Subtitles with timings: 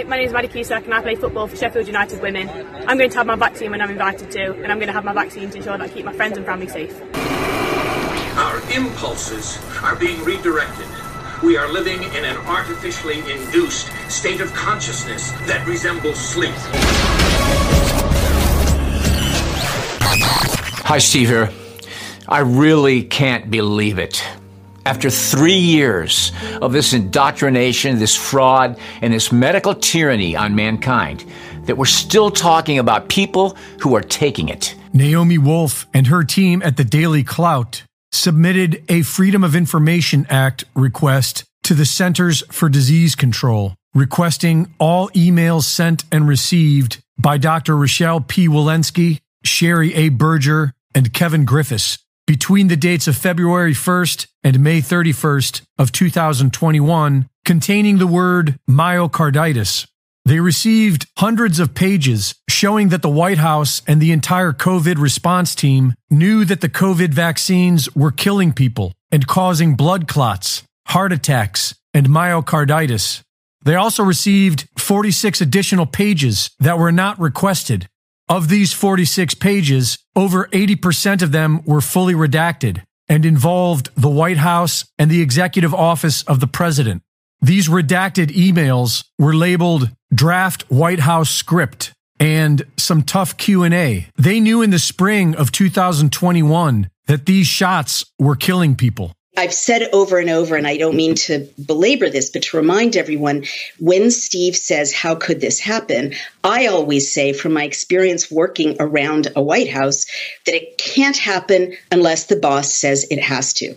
[0.00, 2.48] Hi, my name is Maddie Cusack and I play football for Sheffield United Women.
[2.88, 5.04] I'm going to have my vaccine when I'm invited to, and I'm going to have
[5.04, 6.98] my vaccine to ensure that I keep my friends and family safe.
[8.38, 10.86] Our impulses are being redirected.
[11.42, 16.54] We are living in an artificially induced state of consciousness that resembles sleep.
[20.86, 21.50] Hi, Steve here.
[22.26, 24.24] I really can't believe it.
[24.90, 31.24] After three years of this indoctrination, this fraud, and this medical tyranny on mankind,
[31.66, 34.74] that we're still talking about people who are taking it.
[34.92, 40.64] Naomi Wolf and her team at the Daily Clout submitted a Freedom of Information Act
[40.74, 47.76] request to the Centers for Disease Control, requesting all emails sent and received by Dr.
[47.76, 48.48] Rochelle P.
[48.48, 50.08] Walensky, Sherri A.
[50.08, 51.98] Berger, and Kevin Griffis
[52.30, 59.88] between the dates of February 1st and May 31st of 2021 containing the word myocarditis.
[60.24, 65.56] They received hundreds of pages showing that the White House and the entire COVID response
[65.56, 71.74] team knew that the COVID vaccines were killing people and causing blood clots, heart attacks,
[71.92, 73.22] and myocarditis.
[73.64, 77.88] They also received 46 additional pages that were not requested.
[78.30, 84.36] Of these 46 pages, over 80% of them were fully redacted and involved the White
[84.36, 87.02] House and the executive office of the president.
[87.42, 94.06] These redacted emails were labeled draft White House script and some tough Q&A.
[94.16, 99.12] They knew in the spring of 2021 that these shots were killing people.
[99.40, 102.94] I've said over and over, and I don't mean to belabor this, but to remind
[102.94, 103.44] everyone
[103.78, 106.12] when Steve says, How could this happen?
[106.44, 110.04] I always say, from my experience working around a White House,
[110.44, 113.74] that it can't happen unless the boss says it has to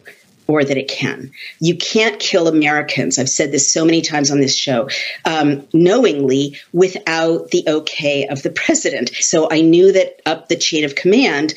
[0.47, 1.31] or that it can.
[1.61, 3.17] You can't kill Americans.
[3.17, 4.89] I've said this so many times on this show,
[5.23, 9.11] um, knowingly without the okay of the president.
[9.15, 11.53] So I knew that up the chain of command,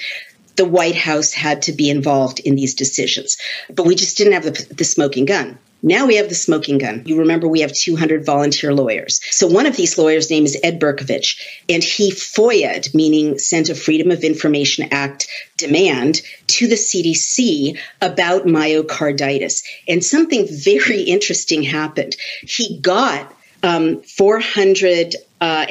[0.56, 3.36] the White House had to be involved in these decisions.
[3.72, 5.58] But we just didn't have the, the smoking gun.
[5.82, 7.02] Now we have the smoking gun.
[7.04, 9.20] You remember we have 200 volunteer lawyers.
[9.30, 11.36] So one of these lawyers' name is Ed Berkovich,
[11.68, 18.46] and he FOIA'd, meaning sent a Freedom of Information Act demand to the CDC about
[18.46, 19.62] myocarditis.
[19.86, 22.16] And something very interesting happened.
[22.40, 23.32] He got
[23.62, 25.66] um, 472 uh,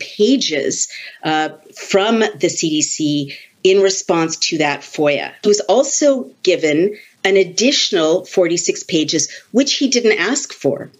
[0.00, 0.88] pages
[1.24, 5.32] uh, from the CDC in response to that FOIA.
[5.42, 10.90] He was also given an additional 46 pages, which he didn't ask for.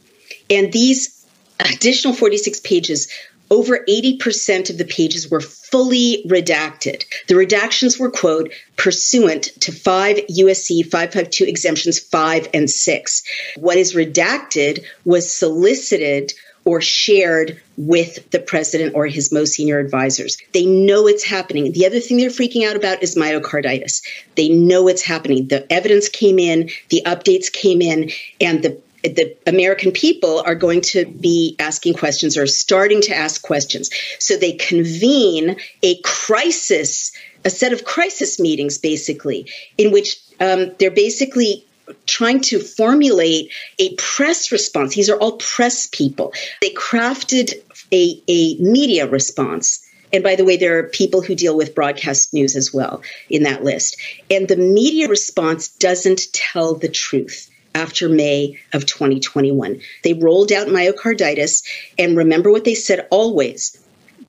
[0.51, 1.27] And these
[1.61, 3.09] additional 46 pages,
[3.51, 7.05] over 80% of the pages were fully redacted.
[7.29, 13.23] The redactions were, quote, pursuant to 5 USC 552 exemptions 5 and 6.
[13.57, 16.35] What is redacted was solicited
[16.69, 20.37] or shared with the president or his most senior advisors.
[20.53, 21.73] They know it's happening.
[21.73, 24.03] The other thing they're freaking out about is myocarditis.
[24.37, 25.49] They know it's happening.
[25.49, 30.81] The evidence came in, the updates came in, and the the American people are going
[30.81, 33.89] to be asking questions or starting to ask questions.
[34.19, 37.13] So they convene a crisis,
[37.45, 39.47] a set of crisis meetings, basically,
[39.79, 41.65] in which um, they're basically
[42.07, 44.95] trying to formulate a press response.
[44.95, 46.33] These are all press people.
[46.61, 47.55] They crafted
[47.93, 49.85] a, a media response.
[50.13, 53.43] And by the way, there are people who deal with broadcast news as well in
[53.43, 54.01] that list.
[54.31, 59.81] And the media response doesn't tell the truth after May of 2021.
[60.03, 61.63] They rolled out myocarditis.
[61.99, 63.79] And remember what they said always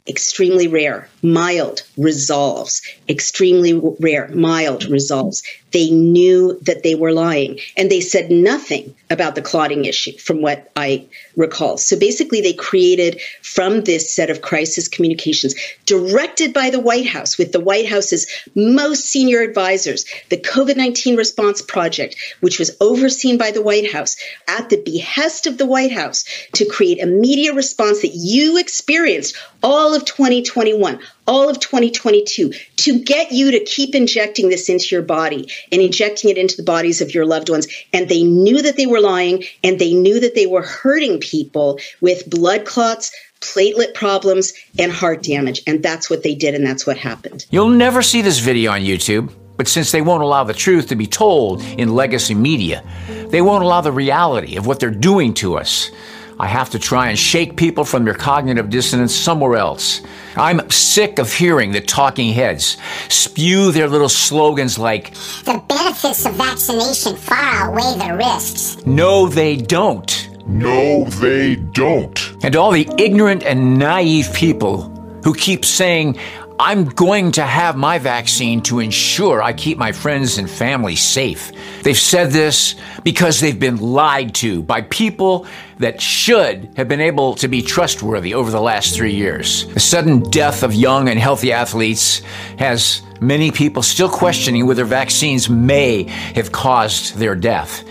[0.08, 5.44] extremely rare, mild, resolves, extremely rare, mild, resolves.
[5.72, 10.42] They knew that they were lying and they said nothing about the clotting issue from
[10.42, 11.78] what I recall.
[11.78, 17.38] So basically, they created from this set of crisis communications directed by the White House
[17.38, 23.38] with the White House's most senior advisors, the COVID 19 response project, which was overseen
[23.38, 24.16] by the White House
[24.48, 29.36] at the behest of the White House to create a media response that you experienced
[29.64, 31.00] all of 2021
[31.30, 36.32] all of 2022 to get you to keep injecting this into your body and injecting
[36.32, 37.68] it into the bodies of your loved ones.
[37.94, 41.80] And they knew that they were lying and they knew that they were hurting people
[42.02, 45.62] with blood clots, platelet problems, and heart damage.
[45.68, 47.46] And that's what they did, and that's what happened.
[47.52, 49.32] You'll never see this video on YouTube.
[49.56, 52.82] But since they won't allow the truth to be told in legacy media,
[53.28, 55.92] they won't allow the reality of what they're doing to us.
[56.42, 60.02] I have to try and shake people from their cognitive dissonance somewhere else.
[60.38, 62.78] I'm sick of hearing the talking heads
[63.10, 65.14] spew their little slogans like,
[65.44, 68.78] The benefits of vaccination far outweigh the risks.
[68.86, 70.30] No, they don't.
[70.48, 72.16] No, they don't.
[72.16, 72.44] don't.
[72.46, 74.90] And all the ignorant and naive people
[75.26, 76.18] who keep saying,
[76.62, 81.54] I'm going to have my vaccine to ensure I keep my friends and family safe.
[81.84, 85.48] They've said this because they've been lied to by people
[85.78, 89.68] that should have been able to be trustworthy over the last three years.
[89.68, 92.20] The sudden death of young and healthy athletes
[92.58, 96.04] has many people still questioning whether vaccines may
[96.36, 97.86] have caused their death.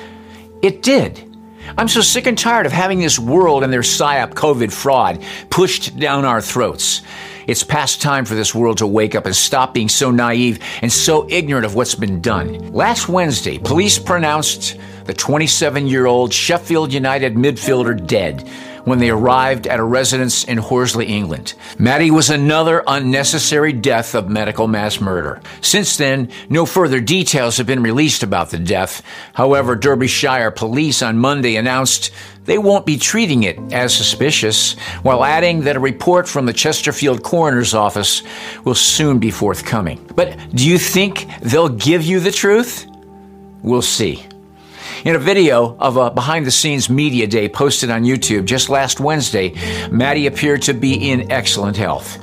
[0.60, 1.24] It did.
[1.78, 5.98] I'm so sick and tired of having this world and their PSYOP COVID fraud pushed
[5.98, 7.00] down our throats.
[7.48, 10.92] It's past time for this world to wake up and stop being so naive and
[10.92, 12.70] so ignorant of what's been done.
[12.74, 18.46] Last Wednesday, police pronounced the 27 year old Sheffield United midfielder dead
[18.88, 21.54] when they arrived at a residence in Horsley, England.
[21.78, 25.40] Maddie was another unnecessary death of medical mass murder.
[25.60, 29.02] Since then, no further details have been released about the death.
[29.34, 32.10] However, Derbyshire police on Monday announced
[32.44, 37.22] they won't be treating it as suspicious, while adding that a report from the Chesterfield
[37.22, 38.22] coroner's office
[38.64, 40.10] will soon be forthcoming.
[40.14, 42.86] But do you think they'll give you the truth?
[43.62, 44.27] We'll see.
[45.04, 48.98] In a video of a behind the scenes media day posted on YouTube just last
[48.98, 49.54] Wednesday,
[49.90, 52.18] Maddie appeared to be in excellent health.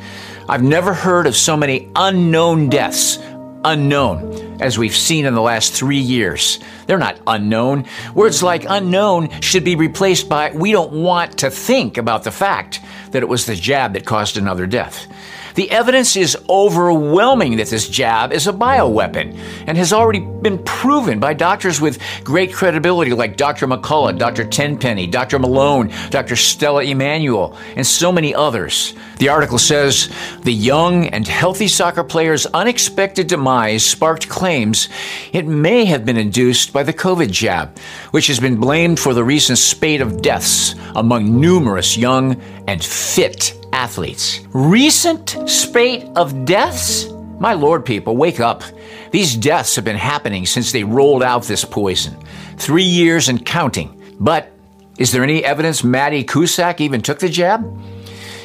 [0.50, 3.18] I've never heard of so many unknown deaths,
[3.64, 6.60] unknown, as we've seen in the last three years.
[6.86, 7.86] They're not unknown.
[8.14, 12.82] Words like unknown should be replaced by we don't want to think about the fact
[13.12, 15.08] that it was the jab that caused another death.
[15.56, 21.20] The evidence is overwhelming that this jab is a bioweapon and has already been proven
[21.20, 23.66] by doctors with great credibility like Dr.
[23.66, 24.44] McCullough, Dr.
[24.46, 25.40] Tenpenny, Dr.
[25.40, 26.36] Malone, Dr.
[26.36, 28.94] Stella Immanuel, and so many others.
[29.18, 30.14] The article says
[30.44, 34.90] the young and healthy soccer player's unexpected demise sparked claims
[35.32, 37.78] it may have been induced by the COVID jab,
[38.12, 43.54] which has been blamed for the recent spate of deaths among numerous young and fit
[43.76, 44.40] athletes.
[44.54, 47.10] Recent spate of deaths?
[47.40, 48.64] My lord, people, wake up.
[49.12, 52.16] These deaths have been happening since they rolled out this poison.
[52.58, 54.02] Three years and counting.
[54.18, 54.52] But
[54.98, 57.66] is there any evidence Maddie Cusack even took the jab?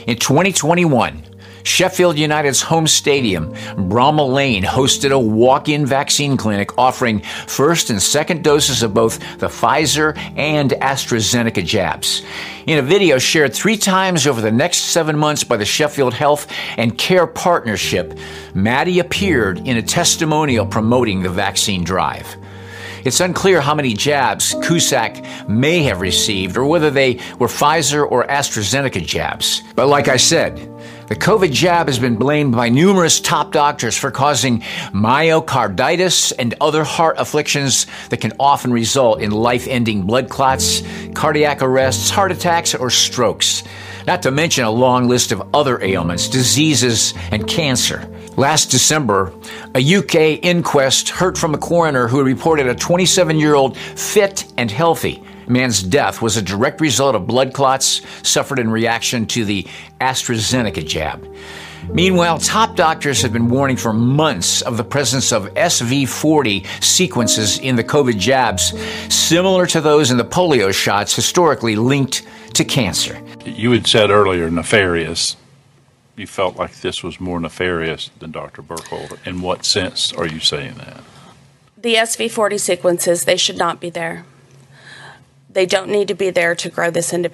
[0.08, 1.24] In 2021,
[1.62, 8.00] Sheffield United's home stadium, Bramall Lane, hosted a walk in vaccine clinic offering first and
[8.00, 12.22] second doses of both the Pfizer and AstraZeneca jabs.
[12.66, 16.46] In a video shared three times over the next seven months by the Sheffield Health
[16.76, 18.18] and Care Partnership,
[18.54, 22.36] Maddie appeared in a testimonial promoting the vaccine drive.
[23.04, 28.26] It's unclear how many jabs Cusack may have received or whether they were Pfizer or
[28.26, 29.62] AstraZeneca jabs.
[29.74, 30.69] But like I said,
[31.10, 34.60] the COVID jab has been blamed by numerous top doctors for causing
[34.92, 41.62] myocarditis and other heart afflictions that can often result in life ending blood clots, cardiac
[41.62, 43.64] arrests, heart attacks, or strokes.
[44.06, 48.08] Not to mention a long list of other ailments, diseases, and cancer.
[48.36, 49.32] Last December,
[49.74, 54.70] a UK inquest heard from a coroner who reported a 27 year old fit and
[54.70, 59.66] healthy man's death was a direct result of blood clots suffered in reaction to the
[60.00, 61.26] AstraZeneca jab.
[61.92, 67.74] Meanwhile, top doctors have been warning for months of the presence of SV40 sequences in
[67.74, 68.72] the COVID jabs,
[69.12, 72.22] similar to those in the polio shots historically linked
[72.54, 73.20] to cancer.
[73.44, 75.36] You had said earlier nefarious.
[76.16, 78.62] You felt like this was more nefarious than Dr.
[78.62, 79.14] Buckhaults.
[79.24, 81.02] In what sense are you saying that?
[81.76, 84.26] The SV40 sequences, they should not be there.
[85.52, 87.28] They don't need to be there to grow this into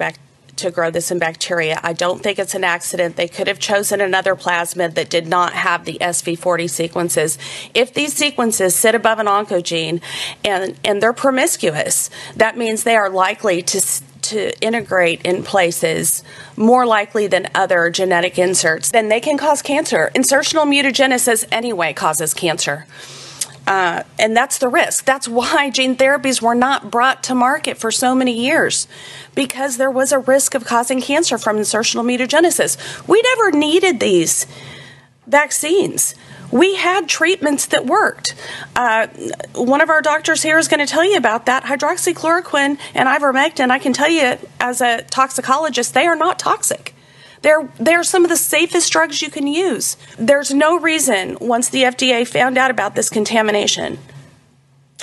[0.57, 1.79] to grow this in bacteria.
[1.83, 3.17] I don't think it's an accident.
[3.17, 7.39] They could have chosen another plasmid that did not have the SV40 sequences.
[7.75, 10.01] If these sequences sit above an oncogene
[10.45, 13.81] and and they're promiscuous, that means they are likely to
[14.23, 16.25] to integrate in places
[16.57, 20.11] more likely than other genetic inserts, then they can cause cancer.
[20.17, 22.87] Insertional mutagenesis anyway causes cancer.
[23.67, 25.05] Uh, and that's the risk.
[25.05, 28.87] That's why gene therapies were not brought to market for so many years,
[29.35, 32.77] because there was a risk of causing cancer from insertional mutagenesis.
[33.09, 34.47] We never needed these
[35.27, 36.15] vaccines.
[36.53, 38.37] We had treatments that worked.
[38.77, 39.09] Uh,
[39.57, 41.65] one of our doctors here is going to tell you about that.
[41.65, 46.95] Hydroxychloroquine and ivermectin, I can tell you as a toxicologist, they are not toxic.
[47.47, 49.97] They're, they're some of the safest drugs you can use.
[50.19, 54.01] There's no reason, once the FDA found out about this contamination,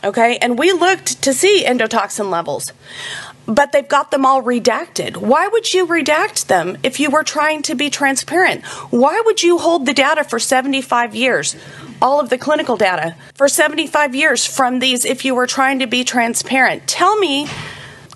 [0.03, 2.73] okay, and we looked to see endotoxin levels,
[3.45, 5.15] but they've got them all redacted.
[5.15, 8.65] Why would you redact them if you were trying to be transparent?
[8.91, 11.55] Why would you hold the data for 75 years?
[12.01, 15.87] All of the clinical data for 75 years from these if you were trying to
[15.87, 16.87] be transparent.
[16.89, 17.47] Tell me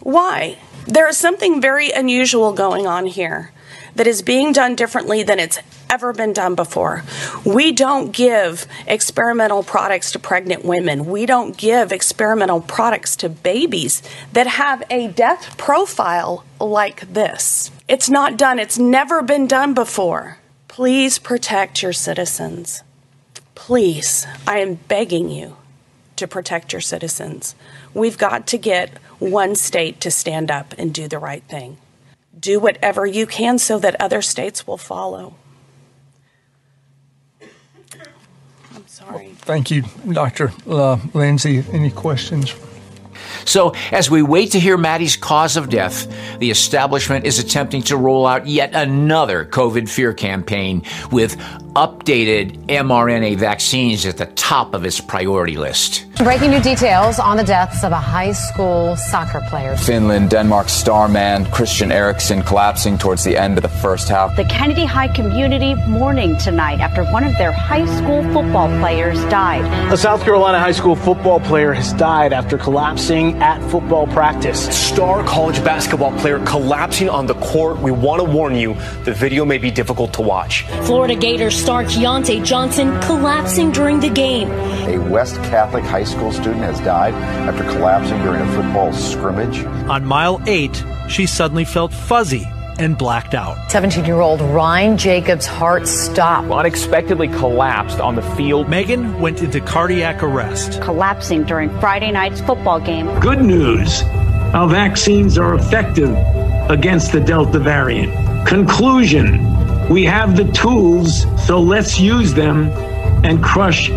[0.01, 0.57] why.
[0.85, 3.53] There is something very unusual going on here
[3.97, 7.03] that is being done differently than it's ever been done before.
[7.43, 11.07] We don't give experimental products to pregnant women.
[11.07, 17.71] We don't give experimental products to babies that have a death profile like this.
[17.87, 20.37] It's not done, it's never been done before.
[20.67, 22.83] Please protect your citizens.
[23.55, 25.57] Please, I am begging you
[26.17, 27.55] to protect your citizens.
[27.95, 31.77] We've got to get one state to stand up and do the right thing
[32.39, 35.35] do whatever you can so that other states will follow.
[38.75, 39.29] I'm sorry.
[39.37, 40.51] Thank you, Dr.
[40.67, 41.63] Uh, Lindsay.
[41.71, 42.53] Any questions?
[43.45, 46.07] So, as we wait to hear Maddie's cause of death,
[46.39, 51.37] the establishment is attempting to roll out yet another COVID fear campaign with
[51.77, 56.05] updated mRNA vaccines at the top of its priority list.
[56.17, 59.77] Breaking new details on the deaths of a high school soccer player.
[59.77, 64.35] Finland, Denmark star man Christian Eriksen collapsing towards the end of the first half.
[64.35, 69.63] The Kennedy High community mourning tonight after one of their high school football players died.
[69.93, 74.59] A South Carolina high school football player has died after collapsing at football practice.
[74.75, 77.77] Star college basketball player collapsing on the court.
[77.77, 80.63] We want to warn you, the video may be difficult to watch.
[80.87, 84.49] Florida Gators star Keyontae Johnson collapsing during the game.
[84.87, 89.65] A West Catholic high school student has died after collapsing during a football scrimmage.
[89.89, 92.45] On mile eight, she suddenly felt fuzzy
[92.79, 93.57] and blacked out.
[93.69, 96.49] 17 year old Ryan Jacobs' heart stopped.
[96.49, 98.69] Unexpectedly collapsed on the field.
[98.69, 100.81] Megan went into cardiac arrest.
[100.81, 103.07] Collapsing during Friday night's football game.
[103.19, 104.03] Good news
[104.53, 106.15] our vaccines are effective
[106.69, 108.47] against the Delta variant.
[108.47, 112.69] Conclusion we have the tools, so let's use them
[113.23, 113.89] and crush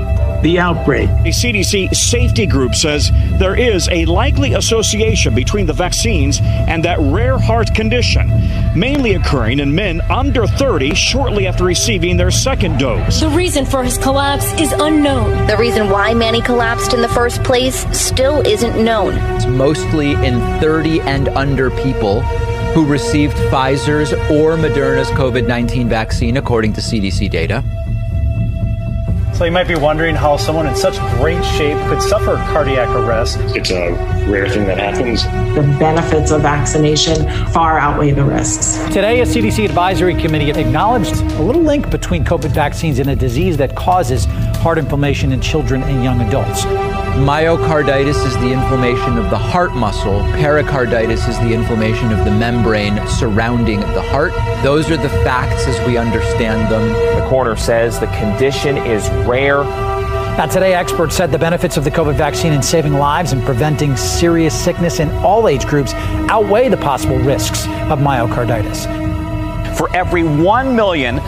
[0.42, 1.08] the outbreak.
[1.10, 6.98] A CDC safety group says there is a likely association between the vaccines and that
[6.98, 8.28] rare heart condition,
[8.74, 13.20] mainly occurring in men under 30 shortly after receiving their second dose.
[13.20, 15.46] The reason for his collapse is unknown.
[15.46, 19.14] The reason why Manny collapsed in the first place still isn't known.
[19.36, 22.22] It's mostly in 30 and under people
[22.72, 27.64] who received Pfizer's or Moderna's COVID 19 vaccine, according to CDC data.
[29.40, 33.38] So you might be wondering how someone in such great shape could suffer cardiac arrest.
[33.56, 33.92] It's a
[34.30, 35.22] rare thing that happens.
[35.54, 38.76] The benefits of vaccination far outweigh the risks.
[38.92, 43.56] Today, a CDC advisory committee acknowledged a little link between COVID vaccines and a disease
[43.56, 44.26] that causes
[44.60, 46.66] heart inflammation in children and young adults.
[47.20, 50.20] Myocarditis is the inflammation of the heart muscle.
[50.32, 54.32] Pericarditis is the inflammation of the membrane surrounding the heart.
[54.62, 56.88] Those are the facts as we understand them.
[56.88, 59.64] The coroner says the condition is rare.
[59.64, 63.98] Now, today, experts said the benefits of the COVID vaccine in saving lives and preventing
[63.98, 65.92] serious sickness in all age groups
[66.30, 68.86] outweigh the possible risks of myocarditis
[69.76, 71.20] for every 1 million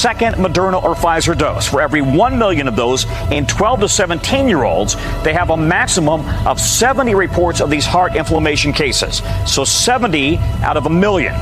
[0.00, 1.66] second Moderna or Pfizer dose.
[1.66, 5.56] For every 1 million of those in 12 to 17 year olds, they have a
[5.56, 9.22] maximum of 70 reports of these heart inflammation cases.
[9.46, 11.34] So 70 out of a million.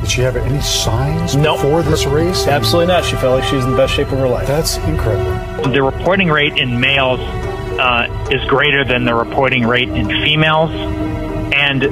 [0.00, 1.58] Did she have any signs nope.
[1.58, 2.48] before this race?
[2.48, 3.04] Absolutely not.
[3.04, 4.48] She felt like she was in the best shape of her life.
[4.48, 5.70] That's incredible.
[5.70, 10.70] The reporting rate in males uh, is greater than the reporting rate in females.
[11.54, 11.84] And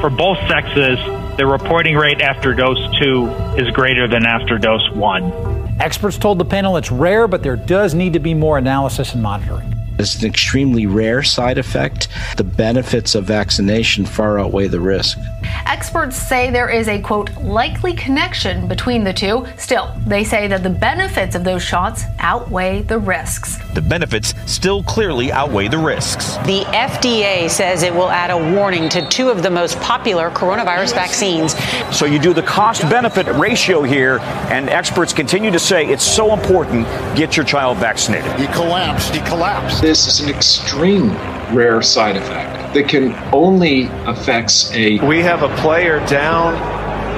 [0.00, 0.98] for both sexes,
[1.38, 5.32] the reporting rate after dose two is greater than after dose one.
[5.80, 9.22] Experts told the panel it's rare, but there does need to be more analysis and
[9.22, 9.77] monitoring.
[9.98, 12.08] It's an extremely rare side effect.
[12.36, 15.18] The benefits of vaccination far outweigh the risk.
[15.66, 19.46] Experts say there is a quote likely connection between the two.
[19.56, 23.58] Still, they say that the benefits of those shots outweigh the risks.
[23.74, 26.36] The benefits still clearly outweigh the risks.
[26.38, 30.94] The FDA says it will add a warning to two of the most popular coronavirus
[30.94, 31.54] vaccines.
[31.96, 36.32] So you do the cost benefit ratio here, and experts continue to say it's so
[36.34, 36.86] important
[37.16, 38.32] get your child vaccinated.
[38.38, 39.14] He collapsed.
[39.14, 39.82] He collapsed.
[39.88, 41.12] This is an extreme
[41.56, 46.52] rare side effect that can only affects a we have a player down.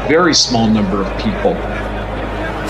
[0.08, 1.54] very small number of people.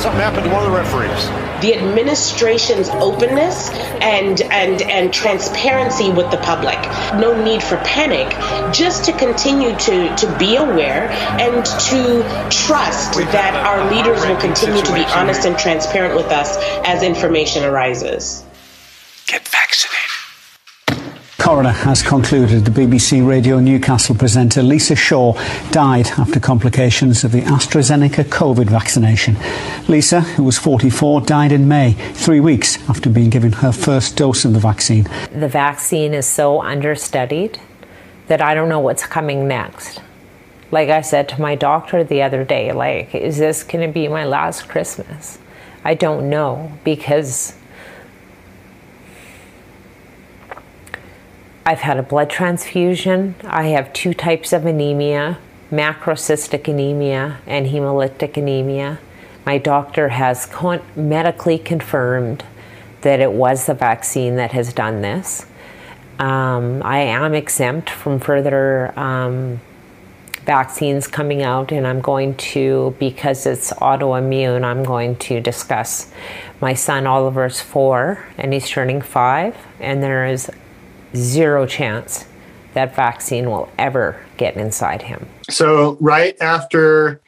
[0.00, 1.26] Something happened to one of the referees.
[1.60, 3.68] The administration's openness
[4.00, 6.80] and and and transparency with the public.
[7.20, 8.30] No need for panic.
[8.72, 14.80] Just to continue to to be aware and to trust that our leaders will continue
[14.80, 18.46] to be honest and transparent with us as information arises.
[19.26, 19.59] Get vaccinated
[21.40, 25.32] coroner has concluded the BBC Radio Newcastle presenter Lisa Shaw
[25.70, 29.36] died after complications of the AstraZeneca COVID vaccination.
[29.88, 34.44] Lisa, who was 44, died in May, three weeks after being given her first dose
[34.44, 35.04] of the vaccine.
[35.32, 37.58] The vaccine is so understudied
[38.28, 40.00] that I don't know what's coming next.
[40.70, 44.08] like I said to my doctor the other day, like, is this going to be
[44.08, 45.38] my last Christmas?
[45.84, 47.54] I don't know because
[51.66, 53.34] I've had a blood transfusion.
[53.44, 55.38] I have two types of anemia
[55.70, 58.98] macrocytic anemia and hemolytic anemia.
[59.46, 62.44] My doctor has con- medically confirmed
[63.02, 65.46] that it was the vaccine that has done this.
[66.18, 69.60] Um, I am exempt from further um,
[70.44, 76.12] vaccines coming out, and I'm going to, because it's autoimmune, I'm going to discuss.
[76.60, 80.50] My son Oliver's four, and he's turning five, and there is
[81.14, 82.24] zero chance
[82.74, 85.28] that vaccine will ever get inside him.
[85.48, 87.20] So, right after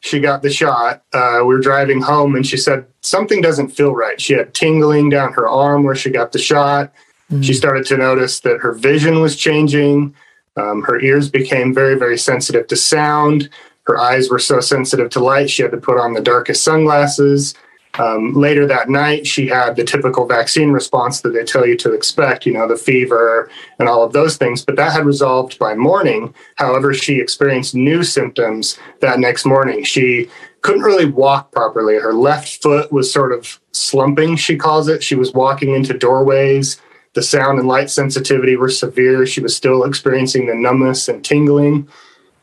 [0.00, 3.94] she got the shot, uh, we were driving home and she said, Something doesn't feel
[3.94, 4.20] right.
[4.20, 6.92] She had tingling down her arm where she got the shot.
[7.30, 7.42] Mm-hmm.
[7.42, 10.14] She started to notice that her vision was changing.
[10.56, 13.48] Um, her ears became very, very sensitive to sound.
[13.84, 17.54] Her eyes were so sensitive to light, she had to put on the darkest sunglasses.
[17.98, 21.92] Um, later that night, she had the typical vaccine response that they tell you to
[21.92, 25.74] expect, you know, the fever and all of those things, but that had resolved by
[25.74, 26.32] morning.
[26.54, 29.82] However, she experienced new symptoms that next morning.
[29.82, 30.30] She
[30.62, 31.96] couldn't really walk properly.
[31.96, 35.02] Her left foot was sort of slumping, she calls it.
[35.02, 36.80] She was walking into doorways.
[37.14, 39.26] The sound and light sensitivity were severe.
[39.26, 41.88] She was still experiencing the numbness and tingling.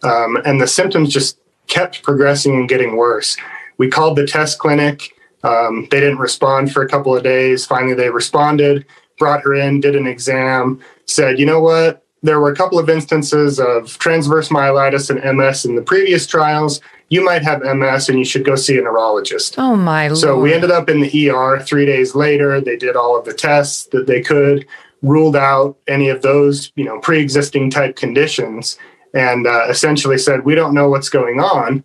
[0.03, 3.37] Um, and the symptoms just kept progressing and getting worse.
[3.77, 5.13] We called the test clinic
[5.45, 7.65] um, they didn't respond for a couple of days.
[7.65, 8.85] Finally, they responded,
[9.19, 12.03] brought her in, did an exam, said, you know what?
[12.23, 16.81] There were a couple of instances of transverse myelitis and MS in the previous trials.
[17.09, 19.59] You might have MS and you should go see a neurologist.
[19.59, 20.17] Oh, my lord.
[20.17, 20.43] So Lord.
[20.43, 22.59] we ended up in the ER three days later.
[22.59, 24.65] They did all of the tests that they could,
[25.03, 28.79] ruled out any of those, you know, pre existing type conditions,
[29.13, 31.83] and uh, essentially said, we don't know what's going on,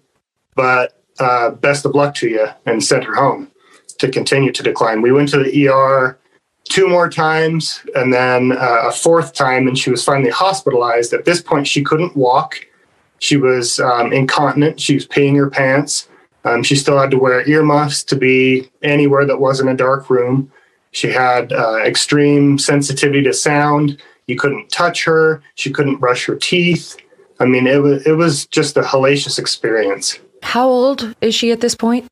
[0.54, 3.50] but uh, best of luck to you, and sent her home
[3.98, 5.02] to continue to decline.
[5.02, 6.18] We went to the ER
[6.64, 11.12] two more times and then uh, a fourth time, and she was finally hospitalized.
[11.12, 12.66] At this point, she couldn't walk.
[13.18, 14.80] She was um, incontinent.
[14.80, 16.08] She was peeing her pants.
[16.44, 20.50] Um, she still had to wear earmuffs to be anywhere that wasn't a dark room.
[20.92, 24.00] She had uh, extreme sensitivity to sound.
[24.26, 25.42] You couldn't touch her.
[25.56, 26.96] She couldn't brush her teeth.
[27.40, 30.18] I mean, it was it was just a hellacious experience.
[30.42, 32.06] How old is she at this point?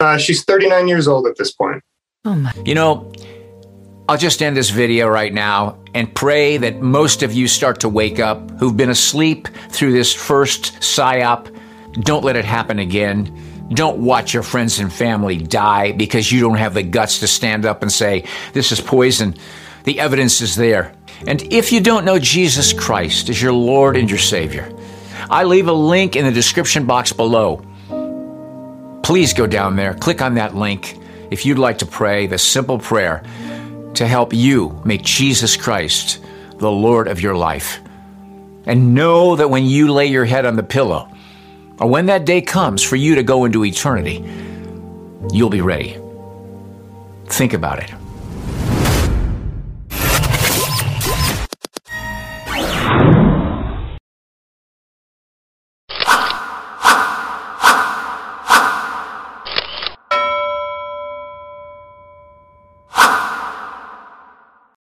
[0.00, 1.82] Uh, she's 39 years old at this point.
[2.24, 2.52] Oh my.
[2.64, 3.12] You know,
[4.08, 7.88] I'll just end this video right now and pray that most of you start to
[7.88, 11.54] wake up who've been asleep through this first psyop.
[12.00, 13.34] Don't let it happen again.
[13.70, 17.64] Don't watch your friends and family die because you don't have the guts to stand
[17.64, 19.34] up and say, This is poison.
[19.84, 20.94] The evidence is there.
[21.26, 24.70] And if you don't know Jesus Christ as your Lord and your Savior,
[25.30, 27.64] I leave a link in the description box below.
[29.02, 30.98] Please go down there, click on that link
[31.30, 33.22] if you'd like to pray the simple prayer
[33.94, 36.22] to help you make Jesus Christ
[36.58, 37.80] the Lord of your life.
[38.66, 41.10] And know that when you lay your head on the pillow,
[41.78, 44.24] or when that day comes for you to go into eternity,
[45.32, 45.98] you'll be ready.
[47.26, 47.92] Think about it.